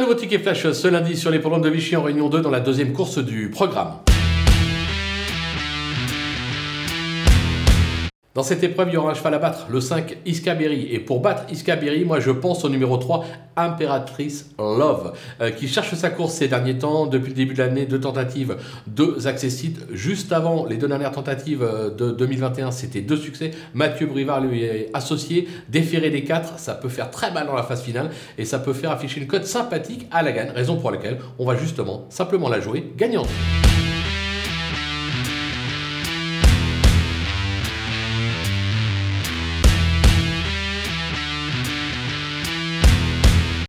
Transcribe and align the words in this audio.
Nouveau 0.00 0.14
ticket 0.14 0.38
flash 0.38 0.70
ce 0.70 0.86
lundi 0.86 1.16
sur 1.16 1.30
les 1.30 1.40
polones 1.40 1.60
de 1.60 1.68
Vichy 1.68 1.96
en 1.96 2.02
Réunion 2.02 2.28
2 2.28 2.40
dans 2.40 2.50
la 2.50 2.60
deuxième 2.60 2.92
course 2.92 3.18
du 3.18 3.50
programme. 3.50 4.07
Dans 8.38 8.44
cette 8.44 8.62
épreuve, 8.62 8.90
il 8.90 8.94
y 8.94 8.96
aura 8.96 9.10
un 9.10 9.14
cheval 9.14 9.34
à 9.34 9.40
battre, 9.40 9.66
le 9.68 9.80
5 9.80 10.18
Iskaberi. 10.24 10.86
Et 10.92 11.00
pour 11.00 11.18
battre 11.18 11.42
Iskaberi, 11.50 12.04
moi 12.04 12.20
je 12.20 12.30
pense 12.30 12.64
au 12.64 12.68
numéro 12.68 12.96
3, 12.96 13.24
Impératrice 13.56 14.50
Love, 14.60 15.14
euh, 15.40 15.50
qui 15.50 15.66
cherche 15.66 15.92
sa 15.94 16.10
course 16.10 16.34
ces 16.34 16.46
derniers 16.46 16.78
temps. 16.78 17.06
Depuis 17.06 17.30
le 17.30 17.34
début 17.34 17.54
de 17.54 17.58
l'année, 17.58 17.84
deux 17.84 17.98
tentatives, 17.98 18.56
deux 18.86 19.26
accessites. 19.26 19.80
Juste 19.90 20.30
avant 20.30 20.66
les 20.66 20.76
deux 20.76 20.86
dernières 20.86 21.10
tentatives 21.10 21.64
euh, 21.64 21.90
de 21.90 22.12
2021, 22.12 22.70
c'était 22.70 23.00
deux 23.00 23.16
succès. 23.16 23.50
Mathieu 23.74 24.06
Brivard 24.06 24.40
lui 24.40 24.62
est 24.62 24.88
associé. 24.94 25.48
Déféré 25.68 26.10
des 26.10 26.22
quatre, 26.22 26.60
ça 26.60 26.74
peut 26.74 26.88
faire 26.88 27.10
très 27.10 27.32
mal 27.32 27.48
dans 27.48 27.56
la 27.56 27.64
phase 27.64 27.82
finale 27.82 28.10
et 28.38 28.44
ça 28.44 28.60
peut 28.60 28.72
faire 28.72 28.92
afficher 28.92 29.20
une 29.20 29.26
cote 29.26 29.46
sympathique 29.46 30.06
à 30.12 30.22
la 30.22 30.30
gagne. 30.30 30.50
Raison 30.50 30.76
pour 30.76 30.92
laquelle 30.92 31.18
on 31.40 31.44
va 31.44 31.56
justement 31.56 32.06
simplement 32.08 32.48
la 32.48 32.60
jouer 32.60 32.92
gagnante. 32.96 33.26